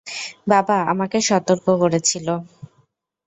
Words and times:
বাবা 0.47 0.77
আমাকে 0.91 1.17
সতর্ক 1.29 1.65
করেছিল! 1.81 2.27